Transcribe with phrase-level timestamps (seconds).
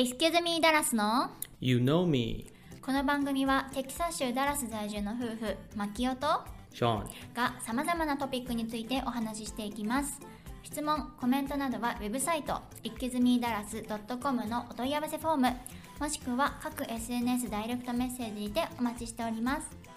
[0.00, 1.28] Excuse me ダラスの
[1.60, 2.46] ？You know me,
[2.80, 7.02] この番組はテキサス州ダラス在住の夫婦マキオと Sean.
[7.34, 10.20] がさまざまなトピックについてお話ししていきます。
[10.62, 15.56] 質問コメントなどはウェブサイト excusemedallas.com のお問い合わせフォーム
[15.98, 19.87] もしくは各 SNS ダイレクトメッセージにてお待ちしております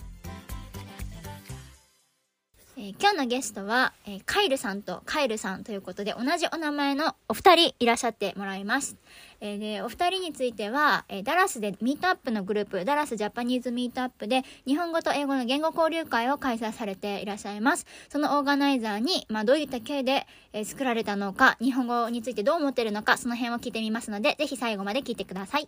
[2.78, 8.96] えー今日のゲストは、えーカイルさんとカイルさんということで同じお名前のお二人いらっしゃってもらいます。
[9.42, 17.86] えーでお二人については、えダラスでミートアップのグループダラスジャパニーズミートアップで日本語と英語の言語交流会を開催されていらっしゃいます。
[18.10, 25.68] そのオーガナイザーに、まあ、どういった経緯で、え作られたのか日本語についてどう思ってるのかその辺を聞いてみますのでぜひ最後まで聞いてください。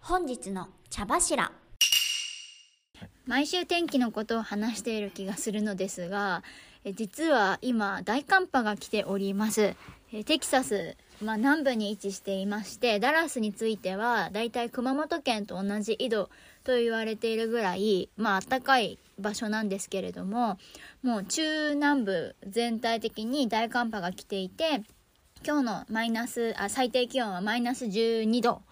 [0.00, 1.52] 本日の茶柱
[3.26, 6.42] 毎週天気のことを話している気がするのですが
[6.94, 9.74] 実は今大寒波が来ております。
[10.10, 16.30] テキサス、まあ、南部に位置していましてダラスについてはだいたい熊本県と同じ緯度
[16.64, 20.58] と言われているぐらいまあ暖かい場所なんですけれども
[21.04, 24.82] もう中南部全体的に大寒波が来ていて
[25.46, 28.62] 今日のマイナスあ最低気温はマイナス12度。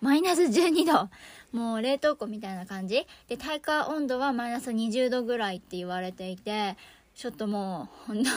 [0.00, 1.08] マイナス12度。
[1.52, 3.06] もう冷凍庫みたいな感じ？
[3.28, 6.76] で体感温度はマイナス20度ぐらいって言われていて
[7.14, 8.30] ちょっともう本当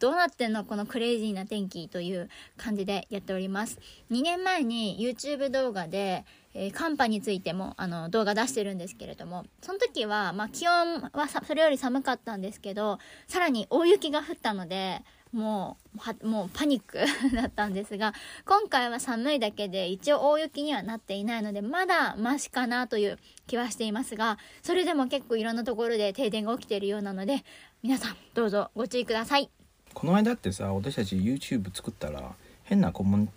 [0.08, 3.78] どうなってんのこのクレイジーな天気という感じでやっております。
[4.10, 6.24] 2年前に YouTube 動画で、
[6.54, 15.02] えー寒波についてもあの動画出してるんですけれどもその時は、まあ、気温はそれより寒かったんですけどさらに大雪が降ったので
[15.32, 16.98] もうはもうパニック
[17.34, 18.12] だったんですが
[18.44, 27.44] 今回は寒いだけで一応大雪にはなっていないのでまだマシかなという気はしていますがそれでも結構いろんなところで停電が起きているようなので
[27.82, 29.48] 皆さんどうぞご注意ください。
[29.94, 33.28] この間ってさ私たち YouTube 作ったら変なコメン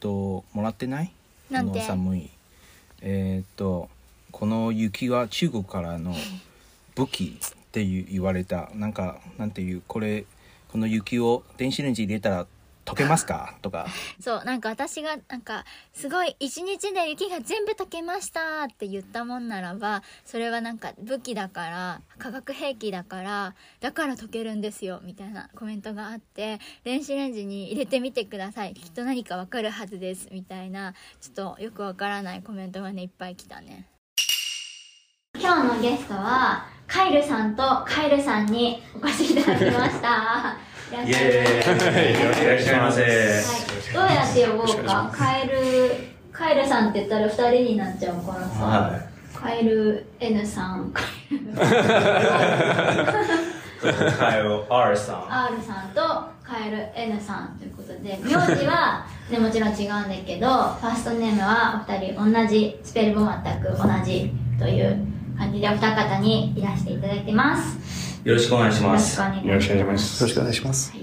[0.00, 1.12] トもらってない？
[1.50, 1.72] なんて？
[1.72, 2.30] この寒い。
[3.02, 3.88] えーっと
[4.32, 6.14] この雪は中国からの
[6.94, 8.70] 武器って言われた。
[8.74, 10.24] なんかなんていうこれ
[10.70, 12.46] この雪を電子レンジ入れたら
[12.84, 13.56] 溶けますか？
[13.62, 13.86] とか。
[14.20, 28.74] そうなんか私がなんかすごい一日で雪が全部溶けましたって言ったもんならばそれはなんか武器だから化学兵器だからだから溶けるんですよみたいなコメントがあって電子レンジに入れてみてください。
[28.74, 33.86] きっと何かわかるはずですみたいなちょっとよくわからないコメントがねいっぱい来たね。
[35.38, 40.56] 今日のゲストはカイルさんとカイルさんにお越しいただきました
[40.90, 41.12] いらっイ
[42.62, 43.02] しゃいませ
[43.94, 45.08] どうやって呼ぼうか。
[45.12, 45.94] カエル、
[46.32, 48.64] カエルさんって言ったら二人になっちゃうからさ。
[48.64, 49.00] は
[49.32, 51.54] カエル N さん、カエルい。
[54.18, 55.32] カエル R さん。
[55.32, 56.00] R さんと
[56.42, 65.09] カエル N さんということで、名字は、ね、もちろん違うんだけど、ファーストネームはお二人同じ、スペルも全く同じという
[65.40, 68.20] 感じでお二方にいらしていただいてます。
[68.24, 69.18] よろしくお願いします。
[69.18, 70.22] よろしくお願いします。
[70.22, 70.92] よろしくお願いします。
[70.92, 71.00] はい、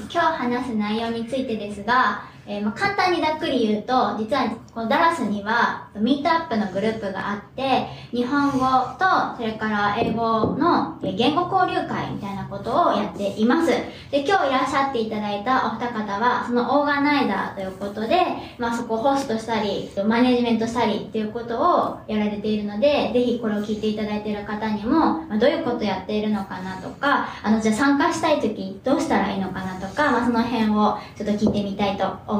[0.00, 8.58] 今日話す内容についてですが、えーまあ、簡単にざっくり言うと実はこのダラスにはミートアップのグループがあって日本語
[8.98, 13.68] とそれから英語の言語交流会みたいなことをやっています。
[14.10, 18.16] で今日いらっしゃっていただいたお二方はそのオーガナイザーということで、
[18.58, 32.33] まあ、そこをホストしたりマネジメントしたりっていうことをやられているのでぜひこれを聞いていただいている方にも、まあ、どういうことやっているのかなとかあのじゃあ参加したい時どうしたらいいのかなとか、まあ、その辺をちょっと聞いてみたいと思います。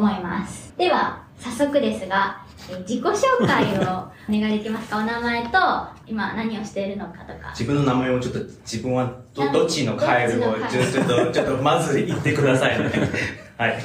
[0.77, 4.99] では早速ですがえ自己紹介をお願いできますか？
[4.99, 5.59] お名前と
[6.07, 12.91] 今何をしているのかとか自分の名前をちょっと自分はどどっちのカエルをちちょちょっとちょっとまず言ってくださいね。
[13.59, 13.71] はい。
[13.71, 13.81] はい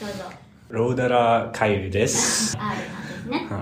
[0.00, 0.24] どうぞ
[0.70, 2.52] ローダラカイルです。
[2.52, 2.56] す
[3.28, 3.60] ねはい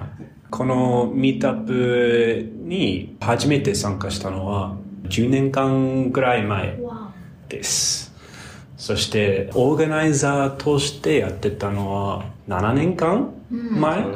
[0.50, 4.76] このミートアップに初めて参加したのは
[5.08, 7.10] 10年間ぐらい前わ
[7.48, 8.11] です。
[8.82, 13.80] そして、オーガナイザーとしてやってたのは7年間うん。
[13.80, 14.00] 前？
[14.00, 14.06] う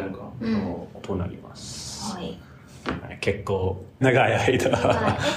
[0.51, 0.77] ん。
[1.03, 2.17] となります。
[2.17, 2.37] はい。
[2.85, 4.41] はい結構長い間。
[4.41, 4.59] はい。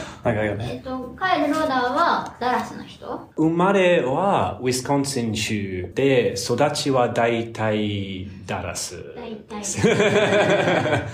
[0.25, 0.71] 長いよね。
[0.73, 3.29] えっとカエル・ローダーはダラスの人？
[3.35, 9.13] 生まれはウィスコンシン州で、育ちは大体ダラス。
[9.15, 9.61] 大体。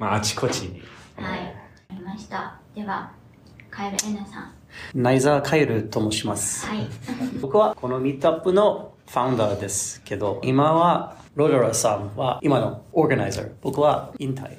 [0.00, 0.80] まあ、あちこちに。
[1.16, 1.40] はい。
[1.40, 1.52] わか
[1.90, 2.54] りました。
[2.74, 3.10] では
[3.70, 4.52] カエル N さん
[4.94, 6.66] ナイザー・カイルと申します。
[6.66, 6.86] はい
[7.40, 13.50] 僕はこのミートアップのファウンダーですけど、今はロドラさんは今のオーガナイザー。
[13.62, 14.56] 僕は引退。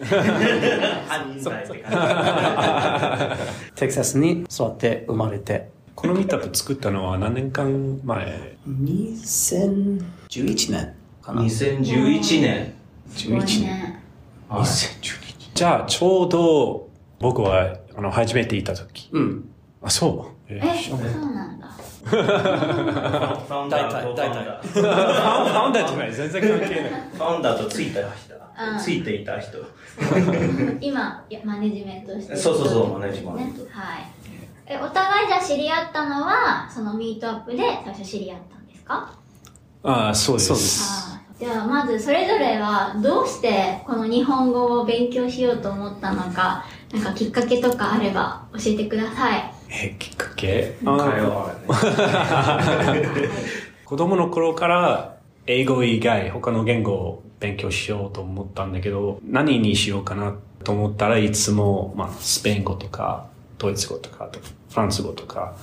[3.76, 11.42] テキサスに育って生まれて、このミートアップ作ったのは何年間前？2011年かな。
[11.42, 12.74] 2011年。
[13.10, 13.62] すごい11年。
[13.62, 14.04] ね。
[14.50, 16.90] 2012じゃあ、ちょうど
[17.20, 19.10] 僕はあの初めていた時。
[19.12, 19.50] うん。
[19.84, 20.54] あ、そう？
[20.54, 21.68] ええ、そうなんだ。
[22.04, 26.14] ファウンダーと大体ファウンダーじゃない。
[26.14, 26.92] 全然関係ない。
[27.14, 29.58] ファウンダーとついた人うんついていた人
[30.80, 34.06] 今、マネジメントしてるそうそうそうマネジメントねはい。
[34.68, 39.12] え、お互いじゃあ知り合ったのは、そのミートアップで最初知り合ったんですか？
[39.84, 40.48] あ、そうです。
[40.48, 46.64] そうですじゃあまずそれぞれはどうしてこの日本語を勉強しようと思ったのか、
[46.94, 49.52] なんかきっかけとかあれば教えてください。
[49.76, 50.76] え、きっかけ？
[50.86, 53.02] 会あ話
[53.86, 55.18] 子供の頃から
[55.48, 63.28] 英語以外他の言語を勉強しようと思ったんだけど、何にしようかなと思ったらいつも、まあ、スペイン語とか、
[63.58, 64.30] ドイツ語とか、
[64.70, 65.56] フランス語とか、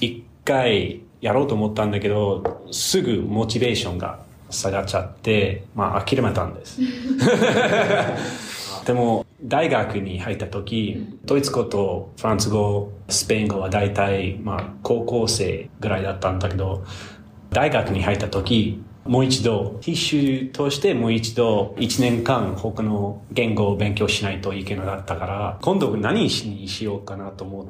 [0.00, 4.20] 一回やろうと思ったんだけど、すぐモチベーションが
[4.50, 6.78] 下がっちゃって、まあ諦めたんです。
[8.86, 16.84] でも、大学に入った時、ドイツ語とフランス語、スペイン語は大体、まあ、高校生ぐらいだったんだけど、
[17.50, 27.66] 大学に入った時、もう一度、必修としてもう一度、一年間他の言語を勉強しないといけなかったから、今度何にしようかなと思っ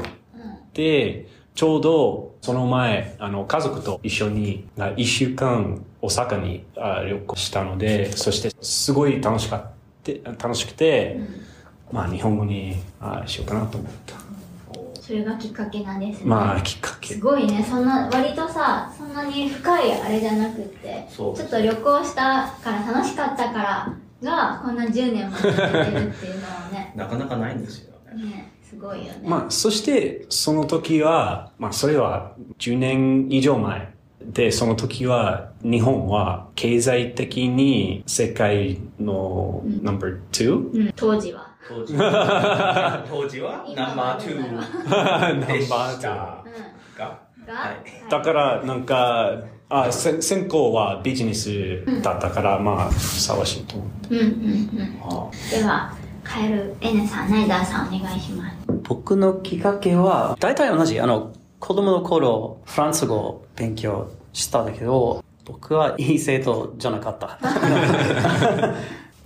[0.72, 9.70] て、ちょうどその前、あの、家族と一緒にあ一週間大阪にあ旅行したので、そしてすごい楽しかっ
[10.04, 11.18] て、楽しくて、
[11.92, 14.26] まあ日本語にあしようかなと思った。
[15.06, 16.26] それがきっかけなんですね。
[16.26, 17.20] まあきっかけす。
[17.20, 29.20] ごいね、そんな、割とさ、そんなに深いあれじゃなくって、ちょっと旅行したから楽しかったからが、こんな10年も続いてるっていうのはね、 なかなかないんですよねね、すごいよね。
[29.22, 33.94] まあそしてその時は、まあそれは10年以上前。
[34.20, 41.45] で、その時は日本は経済的に世界のナンバー2うん、当時は。
[41.68, 43.64] 当時は当時は？
[43.74, 46.08] ナンバー2 ナンバでしーた
[46.44, 46.98] うん。
[46.98, 49.32] がが、はいだから、なんか、
[49.68, 54.14] あ、せ専攻はビジネスだったから、まあ、ふさわしいと思って。
[54.16, 55.50] うんうんうん。
[55.50, 55.92] では、
[56.22, 58.56] カエル N さん、ナイダーさんお願いします。
[58.84, 61.00] 僕のきっかけは、大体同じ。
[61.00, 67.38] あの、子供の頃、フランス語を勉強したんだけど、僕はいい生徒じゃなかった。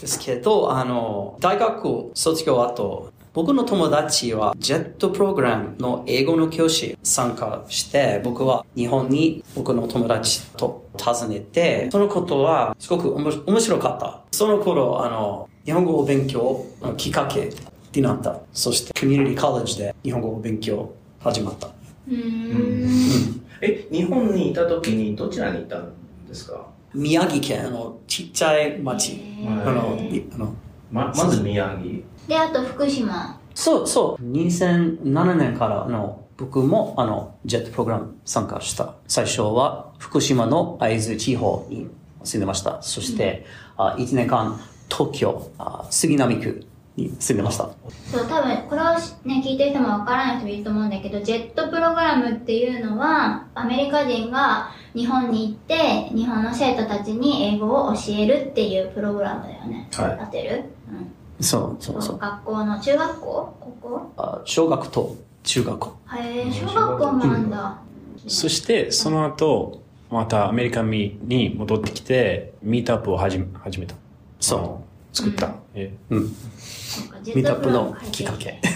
[0.01, 14.23] ですけど、あの、大学卒業後、僕の友達はジェットプログラムの英語の教師参加して、僕は日本に僕の友達と訪ねて、そのことはすごくおもし面白かった。
[14.33, 17.51] その頃、あの、日本語を勉強のきっかけ
[17.95, 18.41] になった。
[18.53, 21.69] そして、コミュニティコレッジで日本語を勉強始まった。
[21.69, 23.45] うーん。
[23.61, 25.93] え日本にいた時にどちらにいたん
[26.27, 26.67] ですか？
[26.95, 29.21] 宮城県のちっちゃい町。
[29.47, 30.55] あの、いあの
[30.91, 33.39] ままず宮城で、あと福島。
[33.55, 34.23] そうそう。
[34.23, 38.95] 2007年からあの僕もあのジェットプログラム参加した。
[39.07, 41.91] 最初は福島の会津地方に
[42.25, 42.83] 住んでました。
[42.83, 43.45] そして、
[43.77, 44.61] あ1年間
[44.91, 46.67] 東京あ杉並区
[46.97, 47.71] に住んでました。
[48.11, 48.85] そう、多分、これを
[49.25, 59.89] ね、聞いてる人もわからない人もいると思うんだけど、ジェットプログラムっていうのは、アメリカ人が日本に行って、日本の生徒たちに英語を教えるっていうプログラムだよね。
[59.93, 60.65] はい合ってる？
[60.91, 61.45] うん。
[61.45, 62.19] そうそうそう。
[62.19, 63.27] 学校の、中学校？
[63.61, 64.13] ここ？
[64.17, 65.97] あ小学と中学校。
[66.17, 67.79] へえ、小学校もなんだ。
[68.27, 73.95] そして、その後、またアメリカに戻ってきて、ミートアップを始め始めた。
[74.41, 75.55] そう作った。
[75.75, 76.29] えうん。
[76.59, 77.97] そうかジェミートアップの。
[78.11, 78.61] きっかけ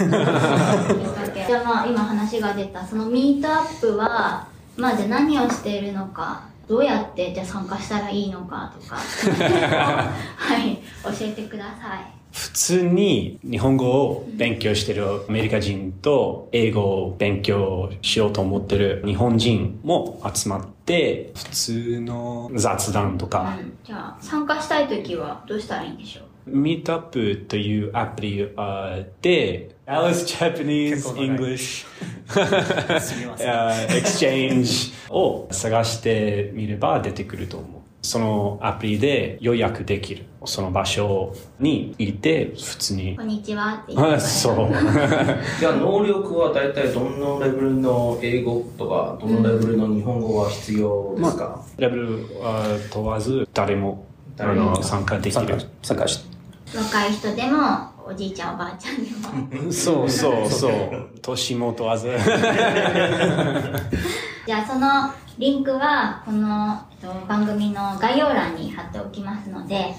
[1.46, 8.96] じゃあまあ今話が出たそのミートアップはまあじゃあ何をしているのかどうやってじゃあ参加したらいいのかとか。
[10.36, 12.04] はい教えてください。
[12.32, 26.56] 普通に日本語を勉強してるアメリカ人と英語を勉強しようと思ってる日本人も集まって普通の雑談とか、うんじゃあ参加したい時はどうしたらいいんでしょう？
[26.56, 28.98] ミートアップというアプリあ
[29.86, 31.86] で Alice Japanese English
[33.88, 37.70] Exchange を探してみれば出てくると思う。
[38.02, 40.26] そのアプリで予約できる。
[40.46, 43.22] その場所にいて普通にこ。
[43.22, 44.68] んにちはって言ってあそう。
[45.58, 54.04] じゃあ能力は大体どのレベルの英語とかどのレベルの日本語は必要ですか、レベルは問わず誰も
[54.38, 55.58] あ誰もの参加できる参加。
[55.82, 56.24] 参加し
[56.76, 59.10] 若い人でもおじいちゃんおばあちゃんで
[59.64, 59.72] も。
[59.72, 60.72] そうそうそう。
[61.22, 62.08] 年も問わず。
[64.46, 69.94] じゃあそのリンクはこの、えっと、番組の概要欄に貼っておきますので、えっ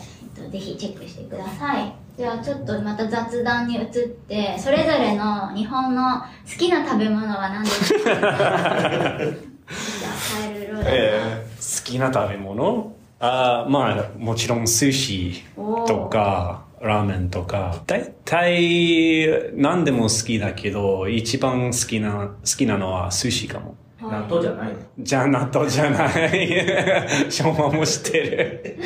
[0.46, 1.92] と、ぜひチェックしてください。
[2.18, 3.88] じゃあちょっとまた雑談に移っ
[4.28, 6.26] て、それぞれの日本の好
[6.58, 8.00] きな食べ物は何ですか？
[8.10, 12.94] じゃあ、カエルローえー好きな食べ物？
[13.20, 15.44] あーまあもちろん寿司
[15.88, 17.84] とかラーメンとか。
[17.88, 23.76] 大体何でも好きだけど一番好きな好きなのは寿司かも。
[24.02, 24.76] 納豆じゃないの？
[25.00, 27.32] じゃあ納豆じゃない。
[27.32, 28.78] ションはも知ってる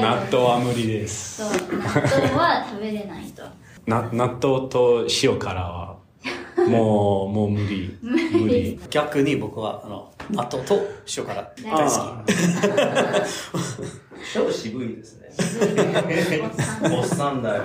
[0.00, 1.42] 納豆は無理です。
[1.42, 3.42] そう、納豆は食べれないと。
[3.86, 5.96] な納豆と塩辛は。
[6.56, 7.96] もうもう無理。
[8.02, 10.74] 無理逆に僕は、あの、納豆と
[11.16, 11.94] 塩辛大好き。
[11.94, 12.24] あ
[14.32, 15.25] ちょっと渋いですね。
[15.38, 17.62] おっさんおっさんだよ。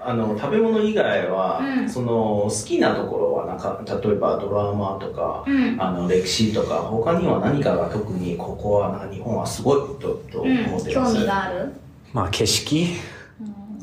[0.00, 1.88] あの、食べ物以外は、うん。
[1.88, 5.76] その、好きなところは、なんか、例えばドラマとか、うん。
[5.80, 11.14] あの、歴史とか、他には何かが特に、ここは、なんか日本はすごいと、とうん思ってます。
[11.14, 11.72] 興味がある？
[12.12, 12.86] まあ景色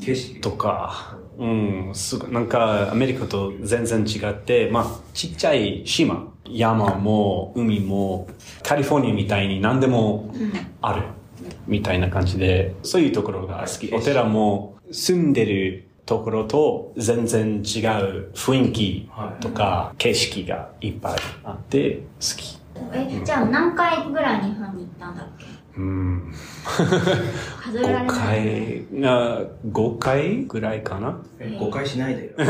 [0.00, 0.40] 景色。
[0.40, 8.26] とか、うん、すごなんかアメリカと全然違って、まあちっちゃい島、山も海も
[8.64, 10.34] カリフォルニアみたいに何でも
[10.82, 11.02] ある
[11.66, 13.94] みたいな感じで、そういうところが好き。
[13.94, 17.62] お寺も住んでるところと全然違う
[18.34, 19.10] 雰囲気
[19.40, 22.00] とか景色がいっぱいあって好
[22.36, 22.58] き。
[22.92, 25.46] え、じゃあ何回ぐらい日本に行ったんだっけ？
[25.78, 26.32] うん、
[26.64, 28.16] 数えられ5ない。
[28.16, 32.30] 回、あ5回ぐらいかなえ誤解しないでよ。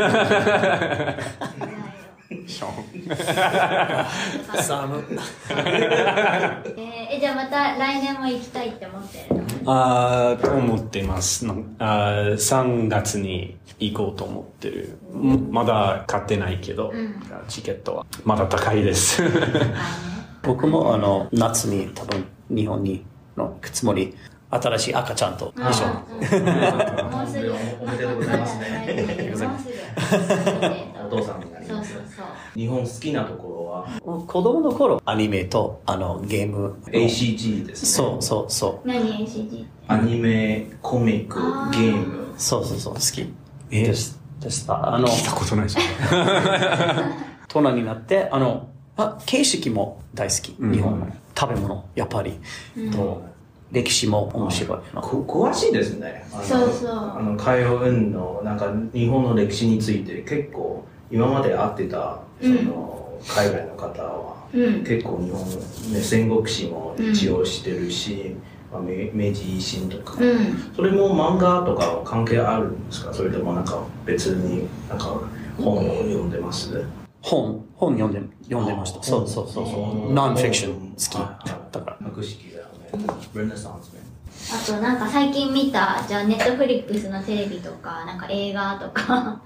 [2.47, 9.73] ショーン寒えーえじゃあまた来年も行きたいって思ってるの？
[9.73, 11.47] あー思ってます。
[11.47, 14.99] なんあー3月に行こうと思ってる。
[15.15, 19.23] んまだ買ってないけど、んチケットはまだ高いです。
[20.43, 23.05] 僕も、あの、夏に多分、日本に
[23.37, 24.15] の行くつもり、
[24.49, 25.91] 新しい赤ちゃんと一緒に。
[26.39, 26.47] うん
[27.11, 27.53] もうすぐ。
[27.83, 29.97] おめでとうございますね。
[31.05, 31.41] お父さん
[32.57, 36.77] 日本好きなところは、子供の頃、アニメと、あの、ゲーム。
[36.87, 37.89] ACG ですね。
[37.89, 38.89] そうそうそう。
[38.89, 39.67] 何 ACG?
[39.87, 41.39] アニメ、コミック
[41.71, 42.35] ゲーム。
[42.39, 43.31] そうそうそう、好き。
[43.71, 44.95] えでしでした。
[44.95, 45.77] あの、聞いたことないです。
[47.55, 50.57] 大人になって、あの、あ形式も大好き。
[50.59, 51.07] うん日本の
[51.39, 52.39] 食べ物、やっぱり。
[52.91, 53.23] と、
[53.71, 54.79] 歴史も面白い。
[54.95, 56.27] こ詳しいですね。
[56.33, 64.85] あのそうそうあの、海洋運の、なんか、日本の歴史について結構、今まで会ってた、その、海外の方は、うん。
[64.85, 65.45] 結構日本、
[65.93, 68.37] ね、戦国史も一応してるし、
[68.73, 70.73] まあ明明治維新とか、うん。
[70.75, 73.15] それも漫画とかは関係あるんですか？
[73.15, 75.21] それともなんか別になんか
[75.59, 76.85] 本を読んでます？
[77.23, 79.03] 本、本読んで、読んでました。
[79.03, 80.13] そうそうそうそう。
[80.13, 81.13] ノンフィクション好き。
[81.73, 82.07] だから。
[82.09, 83.07] 博識だよね。
[83.35, 84.01] レネサンスね。
[84.53, 89.43] あとなんか最近見た、じゃあネットフリックスのテレビとか、なんか映画とかあ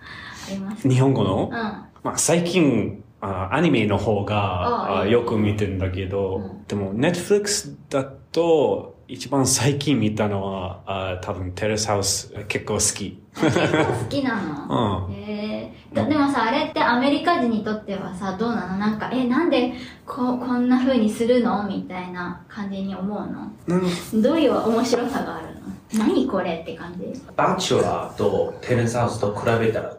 [0.50, 0.83] ります。
[0.83, 1.52] か日本語の、うん。
[1.52, 6.64] まあ、最近あアニメの方がああよく見てるんだけど、うん。
[6.66, 13.21] でも Netflix だと一番最近見たのはあ多分テレスハウス結構好き。
[13.35, 15.07] 結構好きなの？
[15.09, 15.14] うん。
[15.14, 18.78] へえででもさ、あれってアメリカ人にとってはさ、どうなの？
[18.78, 19.73] なんか、え、なんで
[20.07, 21.66] ここんな風にするの？
[21.66, 24.23] みたいな感じに思うの？
[24.23, 25.60] どういう面白さがあるの？
[25.97, 27.20] 何これって感じ。
[27.37, 29.97] バチェラーとテラスハウスと比べたら。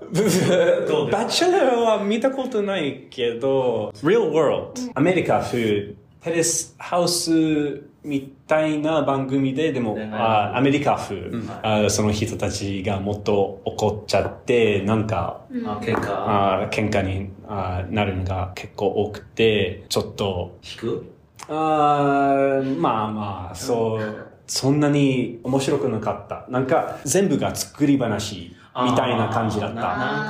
[1.12, 11.29] バチェラーは見たことないけど、Real World、アメリカ風、テラスハウスみたいな番組で、でも、ねあアメリカ風、
[11.62, 21.05] あその人たちがもっと怒っちゃって、なんか、あ結果あ喧嘩にあなるのが結構多くて、ちょっと、引く？
[21.50, 26.46] あーまあまあ、そう、そんなに面白くなかった。
[26.50, 28.53] なんか、全部が作り話
[28.84, 29.75] みたいな感じだった。
[29.75, 30.27] ななん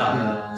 [0.53, 0.55] か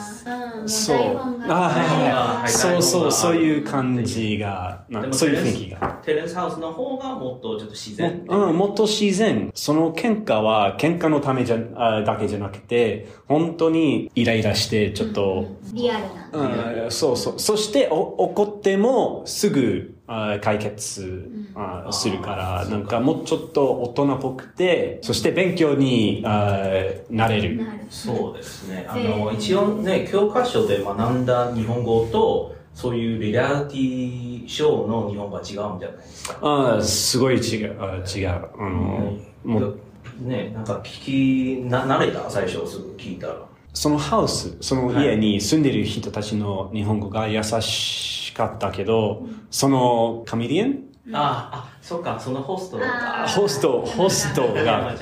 [0.66, 0.98] そう。
[0.98, 2.44] 台本があはいはいあはい。
[2.44, 5.93] ーそうそう、そういう感じが、そういう雰囲気が。
[6.04, 9.52] テレンスハウスの方がもっとちょっと自然もうん、もっと自然。
[9.54, 16.84] その喧嘩は喧嘩のためじゃ、あだけじゃなくて、本当にイライラして、ちょっと、リアルな。
[16.86, 17.40] うん、そうそう。
[17.40, 26.62] そして、お怒っても、すぐ、あ解決、あするから、なんかもうちょっと大人っぽくて、そして勉強にあ
[27.10, 27.62] なれる。
[27.90, 28.86] そうですね。
[28.90, 36.38] あえの、ー一応ね、教科書で学んだ日本語と、そういうリアリティショーの日本語は違うんじゃないですか？
[36.42, 37.78] あーすごい違う。
[37.82, 38.28] あ違う。
[38.30, 39.80] あの、もう、
[40.22, 42.30] ね、なんか聞き、な、慣れた？
[42.30, 43.36] 最初すぐ聞いたら。
[43.74, 50.80] そのハウス、その家に住んでる人たちの日本語が優しかったけど、そのカメディアン？
[51.12, 54.98] ああそっかそのホストあーホスト、ホストが はい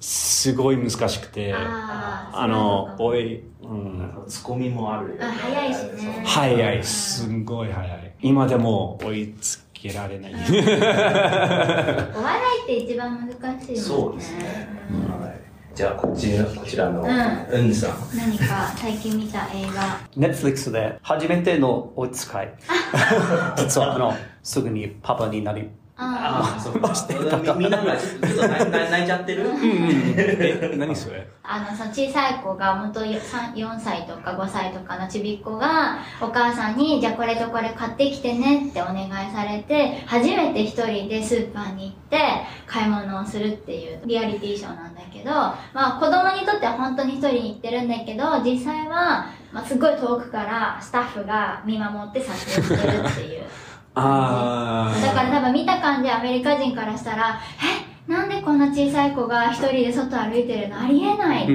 [0.00, 6.22] すごい難しくて、あの、おい、うん、ツッコミもあるよねあ早いしね。
[6.24, 8.14] 早い、すんごい早い。
[8.22, 10.32] 今でも追いつけられない。
[10.32, 10.48] お笑
[12.60, 13.76] いって一番難しいもんね。
[13.76, 14.68] そうですね、
[15.20, 15.40] はい、
[15.74, 17.64] じゃあこっちこちらのうん。
[17.66, 17.90] うんさん。
[18.16, 20.00] 何か最近見た映画。
[20.16, 22.54] Netflix で初めてのお使い。
[23.58, 25.68] 実は、あの、すぐにパパになり、
[26.02, 26.88] あああ、そうか。
[27.54, 29.50] み みんながちょっと泣い泣いちゃってる？
[30.16, 31.28] え、何それ？
[31.42, 33.20] あのその小さい子が元4
[33.78, 42.18] 歳とか5歳とかのちびっ子がお母さんにじゃあこれとこれ買ってきてねってお願いされて初めて一人でスーパーに行って
[42.66, 53.42] 買い物をするっていうリアリティショーなんだけどまあ子供にとっては本当に一人に行ってるんだけど実際は、まあ、すごい遠くからスタッフが見守って撮影してるっていう。
[54.00, 61.52] あだから多分見た感じアメリカ人からしたらえなんでこんな小さい子が一人で外歩いてるのありえないって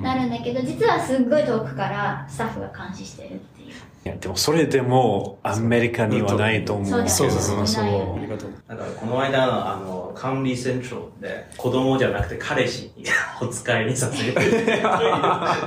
[0.00, 3.57] なるんだけど、実はすっごい遠くからスタッフが監視してるって
[4.04, 6.86] いや、でもそれでもアメリカにはないと思う。
[6.86, 8.50] そうだよねそうそうそうありがとう。
[8.68, 13.04] だからこの間のあの、カンリーセントラルで子供じゃなくて彼氏に
[13.40, 14.66] お使いにさせるという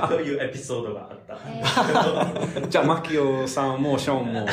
[0.08, 1.38] というエピソードがあった。
[1.46, 1.62] え
[2.62, 4.46] ーじゃあ、マキオさんもショーンも。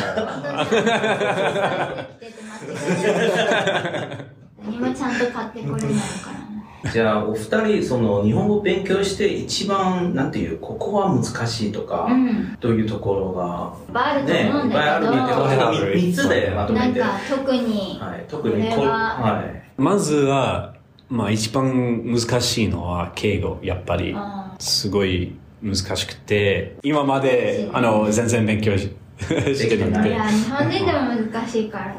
[4.61, 6.48] 何もちゃんと買ってこれないからね
[6.93, 12.57] じゃあ、お二人、その、日本語勉強して一番、なんていう、ここは難しいとか、うん。
[12.59, 16.99] というところが、いっぱいあるとね、い思うんっぱいあだけど、るけど、3つでまとめて。
[17.01, 18.93] はなんか特にい、特にここれは。
[18.93, 19.61] はい。
[19.77, 20.73] まずは、
[21.09, 24.13] まあ一番難しいのは敬語、やっぱり。
[24.15, 25.33] あすごい
[25.63, 30.99] 難しくて、今まで、あの、全然勉強ししてなくてーいや、日本人でも
[31.31, 31.93] 難しいからね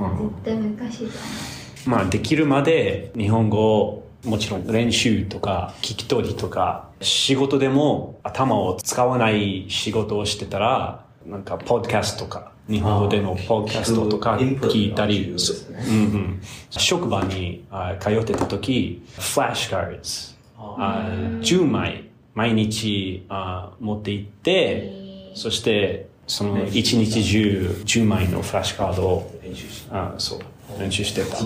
[0.45, 1.19] 絶対難しいと
[1.87, 21.09] 思まあ、できるまで日本語をもちろん練習とか聞き取りとか仕事でも頭を使わない仕事をしてたらなんかポッドキャストとか日本語でのポッドキャストとか聞いたりうんうん、職場にあ通ってた時フラッシュカーズあ
[21.41, 30.41] 10枚毎日あ持って行ってそしてその一日中10枚のフラッシュカードを練習しあそう
[30.81, 31.37] 練習してた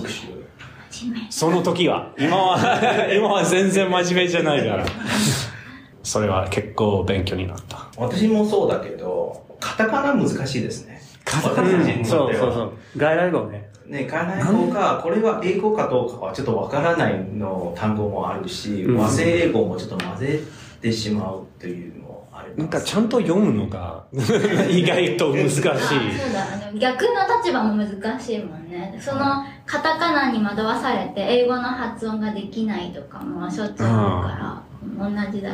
[1.29, 2.11] その時は。
[2.17, 2.57] 今は、
[3.13, 4.85] 今は全然真面目じゃないから。
[6.03, 7.87] それは結構勉強になった。
[7.97, 11.01] 私もそうだけど、カタカナ難しいですね。
[11.23, 12.53] カタカナうんそうそうう。
[12.53, 12.71] そう。
[12.97, 13.69] 外来語ね。
[13.87, 20.39] ね、海外語か、これは英語かどうかはちょっとわからないの単語もあるし、うん和製英語もちょっと混ぜ
[20.81, 22.04] てしまうという。
[22.55, 24.03] なんかちゃんと読むのが
[24.69, 26.79] 意外と難しい。
[26.79, 28.97] 逆の立場も難しいもんね。
[28.99, 34.61] そのカタカナに惑わされて英語の発音ができないとかもしょっちゅうあ
[34.99, 35.51] るから同じだ。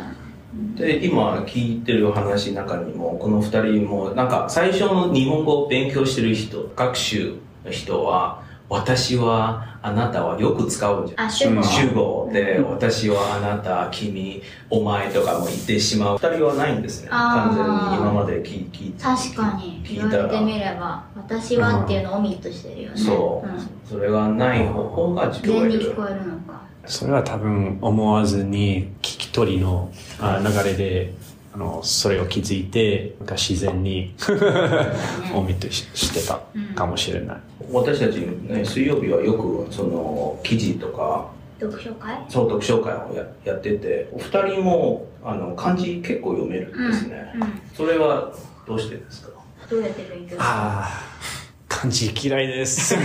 [0.75, 11.25] で、今聞いてる話の中にも、この二人も、なんか最初の日本語を勉強してる人、学習の人は、私は、あなたはよく使うんじゃん。
[11.25, 16.17] あ主語主語で、私はあなた、君、お前とかも言ってしまう。
[16.17, 17.09] 二人はないんですね。
[17.09, 19.03] 完全に今まで聞聞いて。
[19.03, 20.09] 確かに聞いたら。
[20.09, 25.95] 言われてみれば私はっていうのをオミットしてるよねそう、んそれがない方が聞こえる全に聞。
[25.95, 31.13] こえるのかそれは多分思わずに聞き取りのあ流れで、
[31.53, 34.13] あの、それを気づいて、なんか自然に
[35.35, 36.41] オミットししてた
[36.75, 37.37] かもしれない。
[37.71, 42.15] 私たち、ね、水曜日はよくその記事とか読書会？
[42.29, 48.33] そう読書会をややっててお二人もあの漢字結構読めるんですね、うんそれは
[48.67, 49.31] どうしてですか？
[49.69, 50.89] どうやって勉強するああ、
[51.67, 52.95] 漢字嫌いです。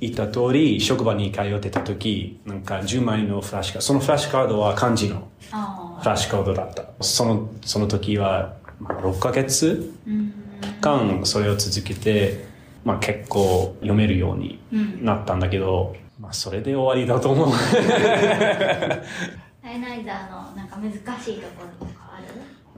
[0.00, 5.28] 言った通り、職場に通ってた時、なんか10枚のフラッシュカード、そのフラッシュカードは漢字の。
[5.52, 6.84] あフラッシュカードだった。
[7.00, 9.92] その、その時は、まあ、6ヶ月
[10.80, 12.46] 間それを続けて、
[12.84, 17.48] まあ結構読めるようにうんなったんだけど、まあそれで終わりだと思う。
[19.64, 20.96] アイナイザーのなんか難し
[21.32, 22.12] いところとか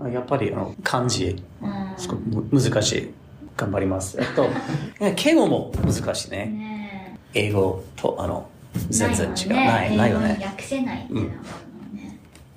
[0.01, 0.13] ある？
[0.13, 2.17] やっぱりあの漢字、うんすご
[2.51, 3.11] 難しい。
[3.59, 4.17] 頑張ります。
[4.23, 4.49] えっと、
[5.17, 6.47] 敬語も難しいね。
[6.47, 9.55] ね英語と、あの、え全然違う。
[9.55, 10.39] なないい、ないよね。
[10.41, 11.41] 訳せないっていうのがある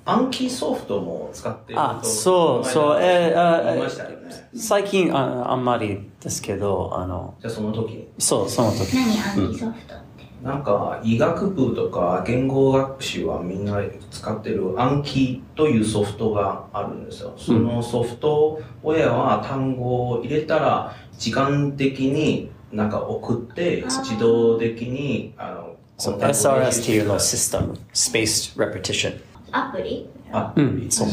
[0.06, 4.16] もんね暗記ソフトも使ってるとあそうそうえーあ言いましたよね
[4.56, 8.94] 最近ああんまりですけど、あの、じゃあその時そう、その時。
[8.94, 10.02] 何暗記ソフトって？
[10.42, 17.32] なんか医学部とか言語学習はみんな使ってる暗記というソフトがあるんですよ。
[17.36, 27.78] そのソフトウェアは単語を入れたら時間的になんか送って、自動的に、あの、SRS っていうのシステム。
[27.92, 29.20] Spaced Repetition。
[29.52, 30.08] アプリ？
[30.32, 31.08] あ、うん、そう。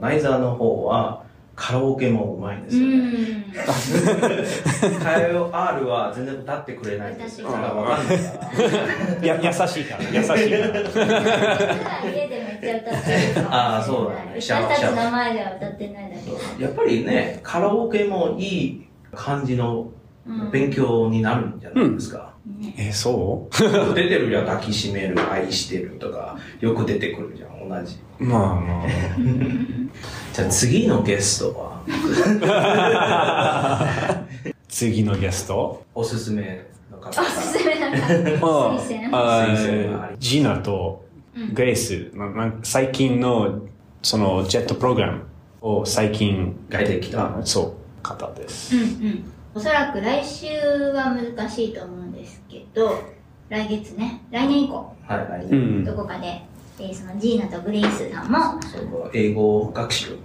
[0.00, 1.22] ナイザーの方は、
[1.54, 2.94] カラオケもうまいんですうよね。
[3.10, 3.44] ん
[5.02, 7.48] カヨ R は全然歌ってくれないんですよ。
[7.52, 8.24] だからわかんないか
[9.20, 9.26] ら。
[9.26, 10.40] や優しいから、優しいから。
[12.10, 16.16] 家でめっちゃ歌ってるあーそうだね私たちの前では歌ってないだ
[16.56, 19.90] けやっぱりね、カラオケもいい感じの
[20.50, 22.32] 勉強になるんじゃないですか。
[22.76, 23.56] え、そう？
[23.94, 27.96] 出てるじゃん、抱きしめる、愛してるとか、よく出てくるじゃん、同じ。
[28.18, 28.86] まあまあ。
[30.32, 31.82] じゃあ次のゲストは、
[34.68, 35.82] 次のゲスト？
[35.94, 37.20] おすすめの方。
[37.20, 38.00] おすすめなんかあ
[38.80, 39.12] 推薦。
[39.12, 41.04] あ推薦がありジーナと
[41.54, 43.62] グレイス、ななん最近の
[44.02, 45.22] そのジェットプログラム
[45.60, 47.38] を最近書いてきた。
[47.38, 48.76] あそう方です。
[48.76, 49.24] うんうん。
[49.54, 50.46] おそらく来週
[50.94, 51.98] は難しいと思う
[52.72, 52.98] んですけど
[53.48, 60.18] 来月ね来年以降はい、どこかで、えーそのジーナとグレイスさんもそう英語学習、うん。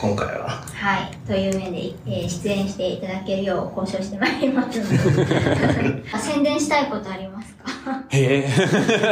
[0.00, 0.48] 今回は。
[0.48, 6.02] はい、という面で、えー出演していただけるよう交渉してまいりますので。
[6.12, 7.64] あ宣伝したいことありますか？
[8.10, 8.48] へえ。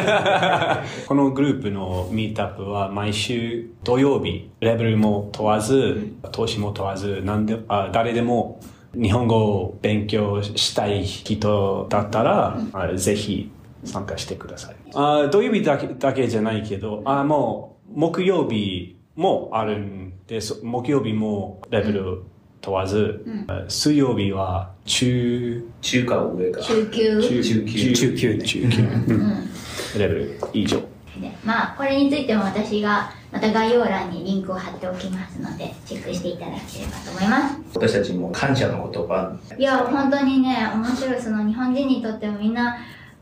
[1.09, 8.61] このグループのミートアップは毎週土曜日、レベルも問わず、投資も問わず、なんであ誰でも
[8.97, 13.51] 日本語を勉強したい人だったら、あぜひ
[13.85, 14.77] 参加してください。
[14.95, 20.61] あ土曜日だけだけじゃないけど、あもう木曜日もあるんです。
[20.63, 22.23] 木曜日もレベル
[22.61, 26.61] 問わず、あ水曜日は中中華上か。
[26.63, 29.49] 中級中級中級ね中級、うん
[29.99, 30.79] レベル以上。
[31.21, 39.37] でまあこれについても私がまた概要欄にリンクを貼っておきますのでチェックしていただければと思います私たちも感謝の言葉。
[39.59, 42.79] いや本当にね面白いその日本人にとってもみんな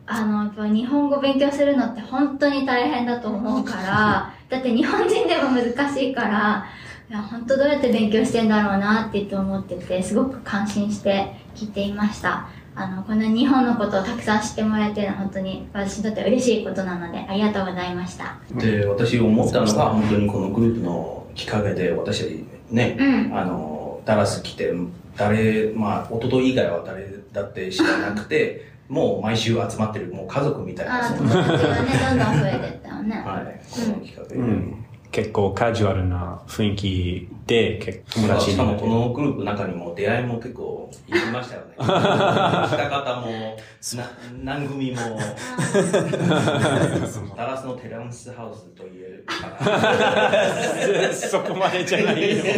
[0.07, 6.65] あのやっぱ日本語勉強するのって本当に大変だと思うからだって日本人でも難しいから
[7.11, 18.39] いや本当どうやって勉強してんだろうなって言って思っててすごく感心して聞いていましたあのこんな日本のことをたくさん知ってもらえてるのは本当に私にとっては嬉しいことなのでありがとうございました。
[18.53, 23.39] で、私思ったのが、本当にこのグループのきっかけで、私たちね、うん。
[23.39, 24.73] あの、ダラス来て、
[25.17, 34.41] 誰、まあ、一昨日以外は誰だって知らなくて、 もう毎週集まってる、もう家族みたいな、ああそんな友達がねどんどん増えてったよね、はい、このきっかけで。
[34.41, 34.84] うん、
[35.15, 41.75] 結構カジュアルな雰囲気で結構友達しかもこのグループの中にも出会いも結構いましたよね。
[41.79, 43.57] 来た方も、
[43.97, 44.11] な
[44.43, 44.97] 何組も、
[47.37, 49.47] ダラスのテランスハウスと言えるか
[51.07, 51.15] な。
[51.15, 52.43] そこまでじゃないよ。
[52.43, 52.51] で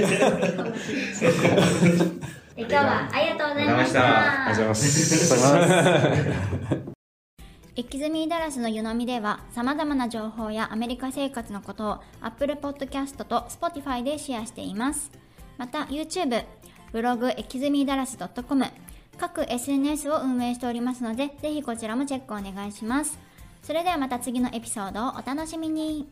[2.57, 5.61] 今日はありがとうございましたありがとうござい
[6.81, 6.96] ます。
[7.79, 15.13] エキズミーダラスの湯飲みでは様々な情報やアメリカ生活のことを Apple Podcast と Spotify でシェアしています。
[15.59, 16.43] また YouTube、
[16.93, 18.65] ブログエキズミーダラス .com
[19.19, 23.19] 各 SNS を運営しておりますのでぜひこちらもチェックお願いします。
[23.63, 26.09] それではまた次のエピソードをお楽しみに。